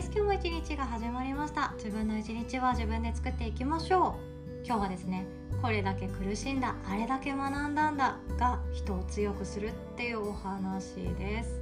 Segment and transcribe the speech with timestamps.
[0.00, 0.10] です。
[0.14, 1.74] 今日も一日が始まりました。
[1.76, 4.16] 自分の一日は自分で作っていきましょ
[4.62, 4.64] う。
[4.64, 5.26] 今日はですね
[5.60, 11.60] これだけ苦しんだあれだけ学んだんだが人を強くするっていうお話です。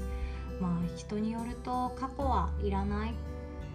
[0.61, 3.15] まあ人によると過去はいらない。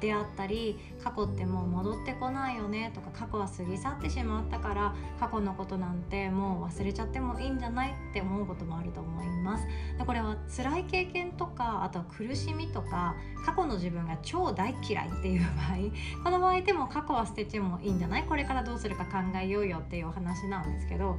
[0.03, 9.65] であったり過去ってもう戻ってこないよねとか過去は過ぎ去ってしまったから過去のことなんてもう忘れちゃってもいいんじゃないって思うこともあると思います。
[9.97, 18.23] でこれは辛い経験とかあとは苦しみとか過去の自分が超大嫌いっていう場合この場合でも過去は捨ててもいいんじゃない？
[18.23, 21.17] これからどうするか考えようよっていうお話なんですけど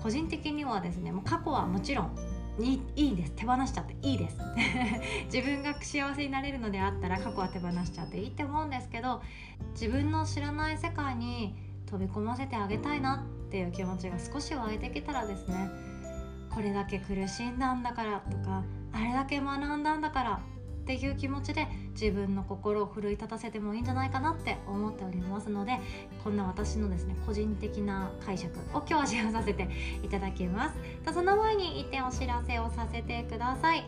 [0.00, 2.16] 個人的にはですねもう過去はもちろん
[2.58, 3.32] いいいです。
[3.32, 4.36] 手放しちゃっていいです。
[5.32, 9.22] 自分が幸せになれるのであったら過去は手放しちゃっていいって思うんですけど
[9.72, 11.54] 自分の知らない世界に
[11.86, 15.70] 飛び込ませてあげたいなっていう気持ちが少し湧いてきたらですね
[16.50, 20.40] これだけ苦しんだんだからとかあれだけ学んだんだから
[20.82, 25.78] っていう気持ちで自分の心を奮い立たせてもいいんじゃないかなって思っておりますので
[26.24, 29.68] こんな私のですね個人的な解釈を今日はシェアさせて
[30.02, 31.12] いただきます。
[31.12, 33.84] その前に1点お知らせをさせてください。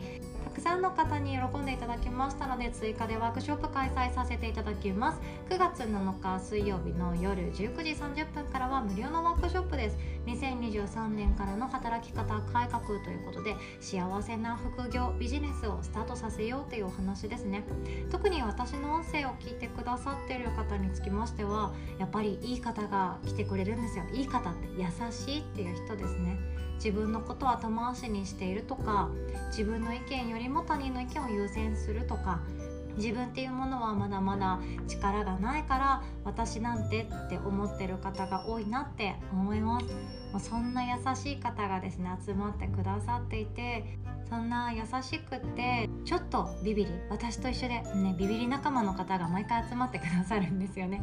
[0.55, 5.19] くさんの方に喜んでいただきましたので追加でワークショップ開催させていただきます。
[5.49, 9.97] 9月7日水曜日の夜19時30分からは無料のワークショップです。
[10.25, 17.65] 2023年からの働き方改革ということで幸せな副業ビジネスをスタートさせようというお話ですね。
[18.09, 24.05] 特に私の音声を聞いてくださっている方につきましてはやっぱりいい方が来てくれるんですよ。
[24.13, 26.39] いい方って優しいっていう人ですね。
[26.75, 29.09] 自分のことを後回しにしているとか
[29.47, 32.41] 自分の意見よりも他人の意見を優先するとか
[32.97, 39.85] 自分っていうものはまだまだ力がないから私なんてって思ってる方が多いなって思います。
[40.49, 43.97] そんな優しい方がですね集まってくださっていて
[44.29, 51.01] そんな優しくってちょっとビビり私と一緒でねビビり仲間の方が毎回集まってくださるんですよね。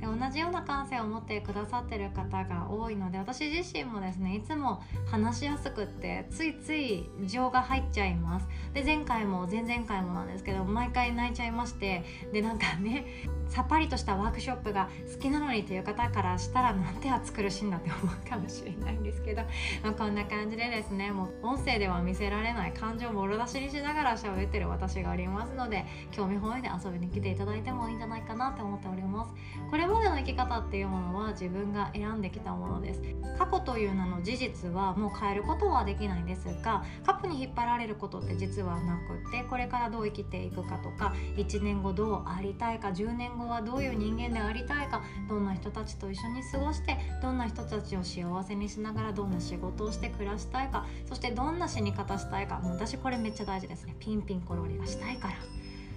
[0.00, 8.46] で同じような感性を持ってくださってる方が多いので私自身もですねいつも話しやすくってついつい情が入っちゃいます。
[8.72, 13.06] で前回も前々回もなんですけど毎回泣いちゃいましてでなんかね
[13.48, 19.42] さっぱりとしたワークショップが好きなのにという方からしたらなんて暑苦しいんだって思うかもしれないんですけど、
[19.82, 29.34] まあ、こんな感じでですねもう音声では見せられない感情をもろ出しにしながら喋ってる私がありますので興味本位で遊びに来ていただいてもいいんじゃないかなって思っております。
[29.70, 33.02] これまでの生き方っていうものは自分が選んできたものです。
[33.38, 53.94] 過去という名の事実はもう変えることはできないんですが過去に引っ張られることって実はなくってこれからどう生きていくかとか1年後どうありたいか10年後はどういう人間でありたいかどんな人たちと一緒に過ごしてどんな人たちを幸せにしながらどんな仕事をして暮らしたいかそしてどんな死に方したいかもう私これめっちゃ大事ですね。
[53.98, 55.34] ピンピンコロリがしたいから。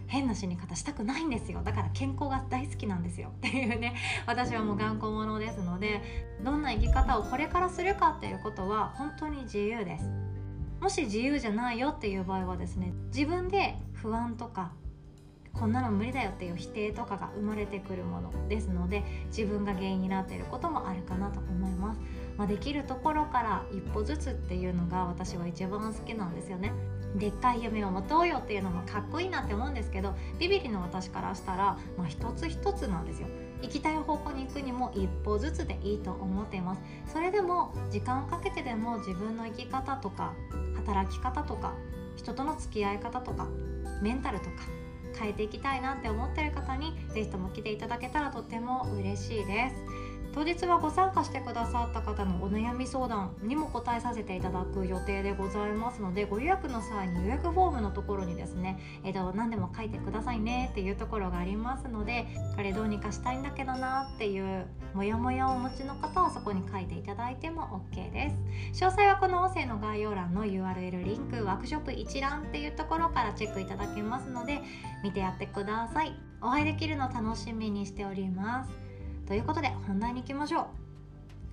[0.10, 1.62] 変な死に方したくないんですよ。
[1.66, 3.30] だから健康が大好きなんですよ。
[3.30, 3.94] っていうね。
[4.26, 6.02] 私はもう頑固者ですので
[6.44, 10.10] どんな生き方をこれからするかっていうことは本当に自由です。
[10.80, 14.72] もし自由じゃないよっていう場合はですね自分で不安とか
[15.54, 22.00] こんなの無理だよっていう否定とかが生まれてくるものですので自分が原因になっていることもあるかなと思います、
[22.38, 26.72] まあ、できるところから一歩ずつっていうのが私は一番好きなんですよね。
[27.16, 33.28] でっかい夢を持とうよっていうのもかっこいいなって思うんですけどビビリの私からしたら、まあ、一つ一つなんですよ。
[33.62, 36.82] 行きたい方向に行くにも一歩ずつでいいと思っています。
[37.12, 40.34] それでも時間をかけてでも自分の生き方とか
[40.76, 41.74] 働き方とか
[42.16, 43.48] 人との付き合い方とか
[44.02, 44.52] メンタルとか
[45.18, 50.07] 変えていきたいなって思ってる方に是非とも来ていただけたらとっても嬉しいです。
[50.38, 68.30] 当日はご参加してくださった方のお悩み相談にも答えさせていただく予定でございますのでご予約の際に予約フォームのところにですね、えー、と何でも書いてくださいねっていうところがありますのでこれどうにかしたいんだけどなっていうモヤモヤをお持ちの方はそこに書いていただいても OK で
[68.70, 68.86] す。
[68.86, 74.62] 詳細はこの音声の概要欄の URL リンクワークショップ一覧っていうところからチェックいただけますので
[75.04, 76.14] 見てやってください。
[76.42, 78.87] お会いできるの楽しみにしております。
[79.28, 80.66] ということで本題に行きましょう。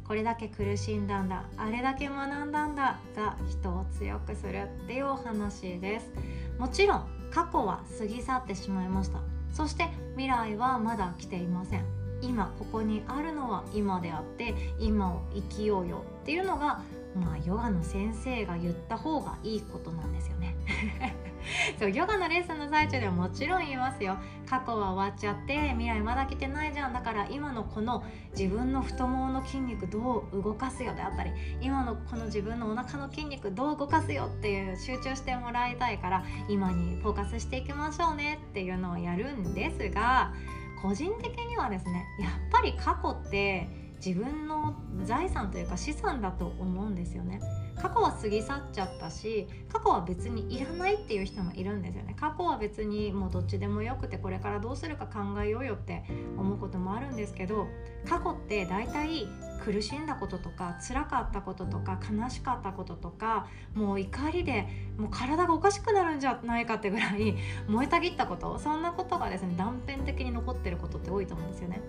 [0.06, 6.10] これだけ苦しんだんだあれだけ学んだんだが人を強くするっていうお話です。
[6.58, 9.18] もちろん過去は過ぎ去ってしまいました。
[9.52, 11.84] そして未来はまだ来ていません。
[12.22, 16.80] 今ここにあるのは今であって今を生きようよっていうのが
[17.14, 20.56] まあヨガの先生が言った方がいいことなんですよね。
[21.78, 24.16] そうヨガのレッスンの最中ではもちろん言いますよ。
[24.48, 26.92] 過去は終わっちゃって未来まだ来てないじゃん。
[26.92, 28.04] だから今のこの
[28.36, 31.30] 自分の太ももの筋肉どう動かすよであったり
[31.60, 40.32] 今のこの自分のお腹の筋肉どう動かすよっていう集中してもらいたいから今にフォーカスしていきましょうねっていうのをやるんですが
[40.82, 44.74] 個人的にはですねやっぱり過去って自分の
[45.04, 47.40] 財産というか資産だと思うんですよね。
[47.76, 56.04] 過去は過ぎ去っちゃったし過去は別にいらないっていう人もいるんですよね過去は別にもうどっちでもよくてこれからどうするか考えようよって
[56.38, 57.66] 思うこともあるんですけど
[58.08, 59.26] 過去って大体
[59.64, 64.66] 苦しんだこととか辛かったこととか悲しかったこととかもう怒りで
[64.98, 67.34] もう体がおかしくなるんじゃないかってぐらい
[67.66, 71.80] 燃えたぎったことそんなことがですね断片的に残ってることって多いと思うんですよね。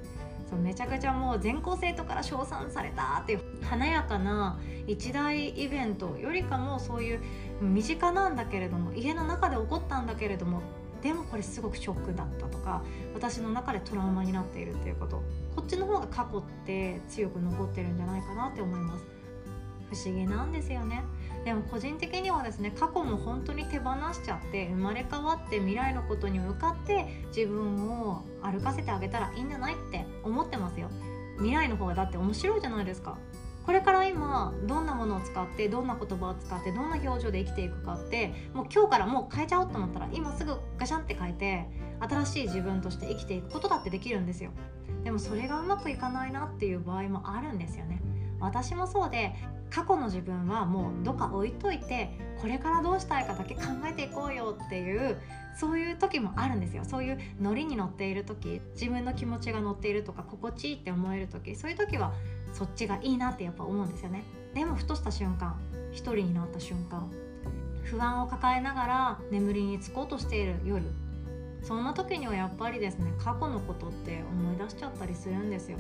[0.49, 7.19] そうめちゃくちゃもう全校生徒から称賛されたっていう華やかな一大イベントよりかもそういう
[7.61, 10.61] 身近なんだけれども家の中で起こったんだけれども
[11.05, 12.81] でもこれすごくショックだったとか
[13.13, 15.21] 私の中でトラウマになっているっていうこと
[15.55, 19.05] こっちの方が過去って強く残ってるんじゃないかなって思います。
[19.91, 21.03] 不思議なんですよね。
[21.45, 30.89] でも個人的にはですね過去も本当に手放しちゃって生まれ変わって未来のことに向かって自分を歩かせてあげたらいいんじゃないって思ってますよ。
[31.37, 33.19] 未来の方がだって面白いじゃないですか。
[33.65, 41.65] これから今どんなものを使ってどんな言葉を使ってどんな表情で生きていくかってもう今日からもう変えちゃおうと思ったら今すぐガシャンって変えて
[41.99, 44.51] 新しい自分として生きていくことだってできるんですよ。
[45.03, 48.01] でもそれがうまくいかないなっていう場合もあるんですよね。
[48.39, 49.33] 私もそうで
[49.71, 52.09] 過去の自分はもうどっか置いといて
[52.39, 55.17] これからどうしたいかだけ考えていこうよっていう
[55.57, 56.83] そういう時もあるんですよ。
[56.85, 62.13] そういうノリに乗っている時自分の気持ちが乗っているとか心地いいって思える時そういう時は
[62.55, 64.23] そっちがいいなってやっぱ思うんですよね。
[64.53, 65.59] でもふとした瞬間
[65.91, 67.11] 一人になった瞬間
[67.83, 70.83] 不安を抱えながら眠りにつこうとしている夜。
[71.61, 75.77] そんな時にはやっぱりですね過去のことって思い出しちゃったりするんですよ。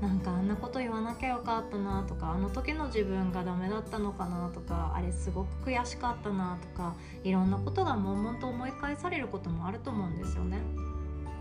[0.00, 10.58] なんかあんなこと言わなきゃよかったなとかあの時の自分がダメだったのかなとかあれすごく悔しかったなとかいろんなことが悶々と思い返されることもあると思うんですよね。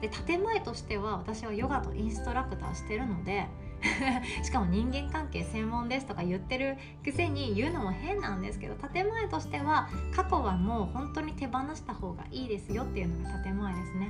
[0.01, 3.47] で建前としては私はヨガとインストラクターしてるので
[4.43, 14.09] しかも人間関係専門ですとか言ってるくせに言うのも変なんですけど建前としては過去はもう本当に手放した方がいいですよっていうのが建前ですね。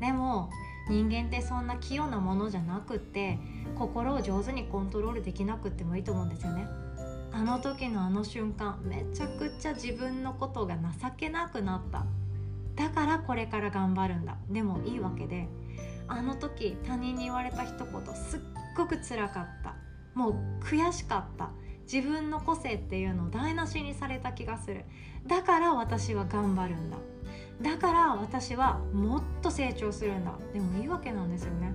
[0.00, 0.50] でも
[0.88, 3.38] 人間ってそんな器用なものじゃなくって
[3.76, 6.66] 心を上手にコントロールできなくってもいいと思うんですよね。
[7.34, 12.04] あの時のあの瞬間めちゃくちゃ自分のことが情けなくなった。
[12.74, 14.36] だからこれから頑張るんだ。
[14.50, 15.48] でもいいわけで
[16.08, 18.40] あの時他人に言われた一言すっ
[18.74, 19.74] ごく辛かった。
[20.14, 20.34] もう
[20.64, 21.50] 悔しかった。
[21.92, 24.84] 自分の個性っていうのを台無しにされた気がする。
[25.26, 26.96] だから私は頑張るんだ。
[27.60, 30.32] だから私はもっと成長するんだ。
[30.52, 31.72] でもいいわけなんですよね。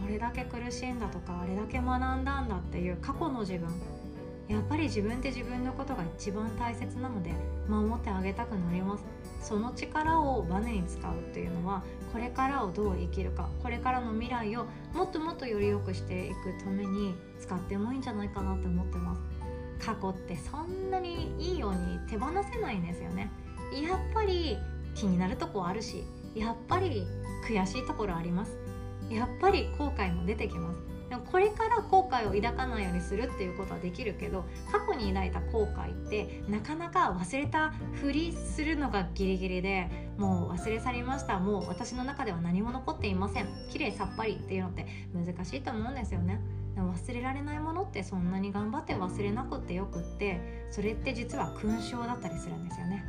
[0.00, 3.68] これだけ苦しんだとかあれだけ学んだんだっていう過去の自分。
[4.48, 7.32] やっぱり自分って自分のことが一番大切なので
[7.68, 9.04] 守ってあげたくなります。
[9.42, 11.82] その力をバネに使うっていうのは
[12.12, 19.22] これからをどう生きるかこれからの未来をもっともっとより良くしていくために使ってもいいんじゃないかなって思ってます。
[19.84, 23.30] 過去ってそんなにいいように手放せないんですよね。
[23.72, 24.58] やっぱり
[24.94, 27.06] 気になるとこあるしやっぱり
[27.48, 28.58] 悔しいところあります。
[29.10, 30.97] やっぱり後悔も出てきます。
[31.08, 41.38] でもこれから後悔を抱かないようにするっていうことはできるけど過去に抱いた後悔ってなかなか忘れたふりするのがギリギリでもう忘れ去りました。
[41.38, 43.46] もう私の中では何も残っていません。
[43.70, 46.40] 綺麗さっぱりっていうのって難しいと思うんですよね。
[46.74, 53.04] でも忘れられないものってそんなに頑張って忘れなくてよくってそれって実は勲章だったりするんですよね。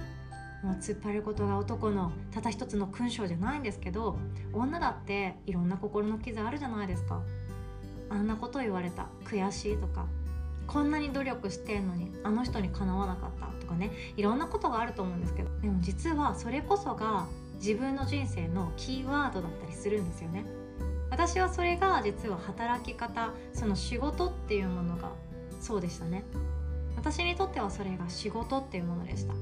[0.63, 4.17] もう突っ張ることが男のただ一つの勲章じゃないんですけど
[4.53, 7.21] 女だっていろんな心の傷あるじゃないですか。
[8.09, 9.07] あんなこと言われた。
[9.25, 10.05] 悔しいとか。
[10.67, 13.91] こんなに努力してんのにあの人にかなわなかったとかね。
[14.17, 15.49] いろんなことがあると思うんですけど。
[15.61, 20.45] でも実はそれこそが自分の人生のキーワードだったりするんですよね。
[21.09, 25.11] 私はそれが実は働き方その仕事っていうものが
[25.59, 26.23] そうでしたね。
[26.95, 29.33] 私にとってはそれが仕事っていうものでした。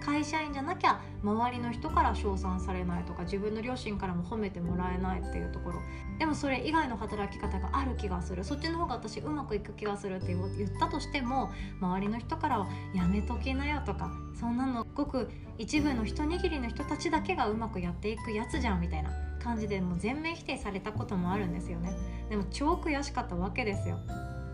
[0.00, 5.80] 会社員じゃなきゃ周りの人から称賛されないとか自分の両親からも褒めてもらえないっていうところ。
[6.18, 8.44] でもそれ以外の働き方がある気がする。
[8.44, 19.10] そっちの方が私うまくいく気がするって言ったとしても周りの人からは「やめときなよ」とか「そんなのごく一部の一握りの人たちだけがうまくやっていくやつじゃん」みたいな
[19.42, 21.92] 感じでもう全面否定されたこともあるんですよね。
[22.28, 23.98] でも超悔しかったわけですよ。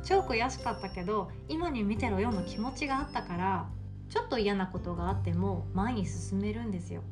[0.05, 3.67] 超悔しかったけど今に見てろよの気持ちがあったから
[4.09, 7.03] ちょっと嫌なことがあっても前に進めるんですよ。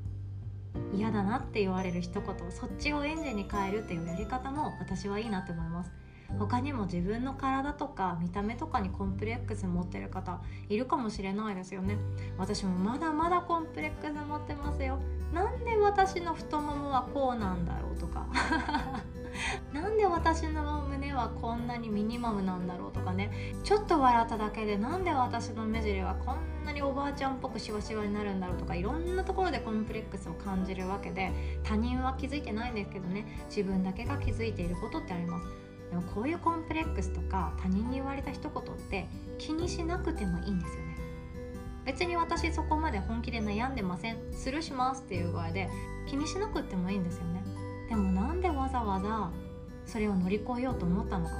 [0.92, 5.92] 嫌だなって言われる一言そっちをエンジンに変えるっていうやり方も私はいいなって思います。
[6.38, 11.96] 他にも自分の体とか見た目とかにコンプレックス持ってる方いるかもしれないですよね。
[12.38, 14.98] 私もまだまだコンプレックス持ってますよ。
[15.32, 18.26] なんで私の太ももはこうなんだろうとか。
[19.72, 23.54] なんで私の胸はこんなにミニマムなんだろうとかね。
[23.62, 31.30] ちょっと笑っただけでなんで私の目尻はこんななにおばあちゃんっぽくシワシワになるんだろうとかいろんなところでコンプレックスを感じるわけで
[31.62, 33.26] 他人は気づいてないんですけどね。
[33.48, 35.46] 自分だけが気づいていることってあります。
[35.90, 39.06] でもこういうコンプレックスとか他人に言われた一言って
[39.38, 40.96] 気にしなくてもいいんですよね。
[41.84, 45.68] 別に私そこまで本気で悩んでませんスルーしますっていう具合で
[46.06, 47.44] 気にしなくてもいいんですよね。
[47.88, 49.30] でもなんでわざわざ
[49.84, 51.32] それを乗り越えようと思ったのか。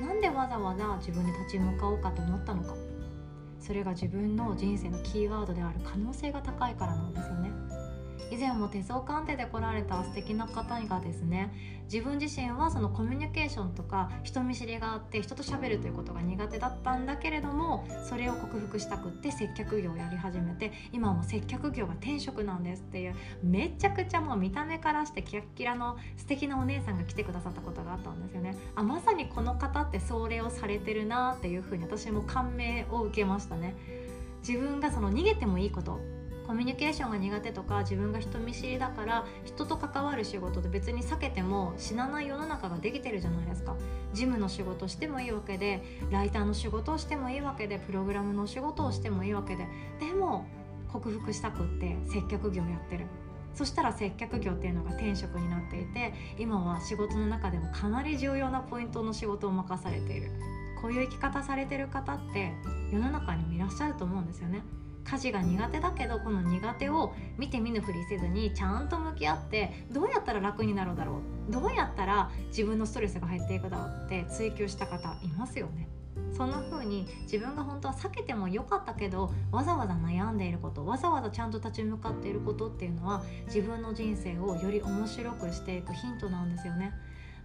[0.00, 2.87] なんでわざわざ自分に立ち向かおうかと思ったのか。
[3.60, 7.47] それが自分の人生のキーワードである可能性が高いからなんですよね。
[8.30, 11.52] 以前も手相鑑定で来られた素敵な方がですね
[11.84, 28.54] 自分自身はそのコミュニケーションとか人見知りがあって人と喋るということが苦手だったんだけれどもそれを克服したくって接客業をやり始めて今も接客業が転職なんですっていうめちゃくちゃもう見た目からしてキラッキラの素敵なお姉さんが来てくださったことがあったんですよね。
[28.74, 33.74] あまさにこの方ってそれをされてるなっていうふうに私も感銘を受けましたね。
[34.46, 36.17] 自分がその逃げてもいいこと
[36.48, 43.76] コミュニケーションが苦手とか自分が人見知りだから人と関わる仕事で別に避けても死なない世の中ができてるじゃないですか。
[44.14, 49.68] 事務の仕事してもいいわけでライターの仕事をしてもいいわけでプログラムの仕事をしてもいいわけで
[50.00, 50.46] でも
[50.90, 53.04] 克服したくって接客業やってる。
[53.52, 60.30] そしたら接客業っていうのが転職になっていて今は仕事の中でもかなり重要なポイントの仕事を任されている。
[60.80, 62.54] こういう生き方されてる方って
[62.90, 64.62] 世の中にもいらっしゃると思うんですよね。
[65.10, 75.88] 家事が苦手だけどこの苦手を見て見ぬふりせずにちゃんと向き合ってどうやったら楽になるだろうどうやったら自分のストレスが減っていくだろうって追求した方いますよね。
[76.36, 86.92] そんな風に自分が本当は避けてもよかったけどわざわざ悩んでいることわざわざちゃんと立ち向かっていることっていうのは自分の人生をより面白くしていくヒントなんですよね。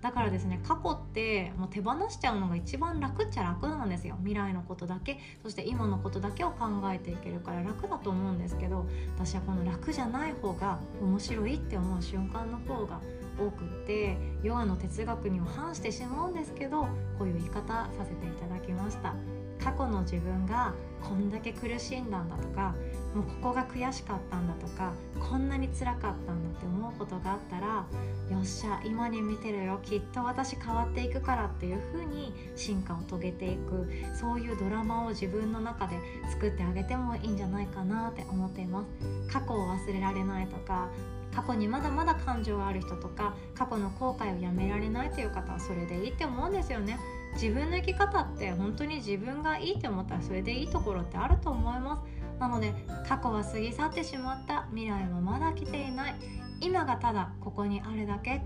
[0.04, 4.16] だからですね過去ってもう手放しちゃうのが一番楽っちゃ楽なんですよ。
[4.20, 5.18] 未来のことだけ。
[5.42, 8.86] そして今のことだけを考えていけるから楽だと思うんですけど
[9.18, 13.00] 私はこの楽じゃない方が面白いって思う瞬間の方が
[13.40, 16.82] 多くってヨガの哲学には反してしまうんですけど
[17.18, 17.64] こういう言い方
[17.98, 19.16] させていただきました。
[19.64, 22.76] 過去の自分がこんだけ苦しんだんだとか
[23.14, 27.86] もうここが悔しかったんだとかこんなに辛かったんだって思うことがあったら
[28.32, 35.98] よっしゃ今に見てるよきっと私変わっていくからっていう風に進化を遂げていくそういうドラマを自分の中で
[36.32, 39.32] 作ってあげてもいいんじゃないかなって思っています。
[39.32, 40.90] 過去を忘れられないとか
[41.36, 47.00] 過去にまだまだ感情がある人とか過去の後悔をやめられないという方はそれでいいって思うんですよね。
[47.34, 52.04] 自分の生き方って本当に自分がいいって思ったらそれでいいところってあると思います。
[52.40, 52.74] なので
[53.08, 54.68] 過去は過ぎ去ってしまった。
[54.70, 56.16] 未来はまだ来ていない。
[56.62, 58.42] 今がただここにあるだけ。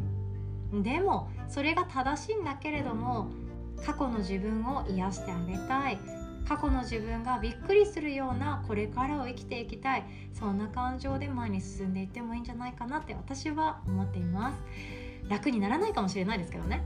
[0.74, 3.30] でもそれが正しいんだけれども
[3.86, 6.00] 過去の自分を癒してあげたい。
[6.48, 10.06] 過去の自分がびっくりするようなこれからを生きていきたい。
[10.34, 14.58] そんな感情で前に進んでいってもいいんじゃないかなって私は思っています。
[15.30, 16.84] 楽にならないかもしれないですけどね。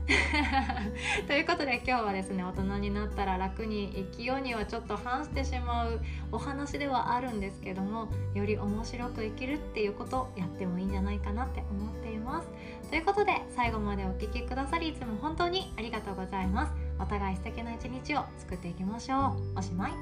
[1.26, 6.00] ということで今日はですね大人になったら楽に生きようにはちょっと反してしまう
[6.32, 12.48] お話ではあるんですけどもより面白く生きるっていうことをやってもいいんじゃないかなって思っています。
[12.90, 16.72] ということで最後までお聴きくださりいつも本当にありがとうございます。
[16.98, 19.58] お互い素敵な一日を作っていきましょう。
[19.58, 19.92] おしまい。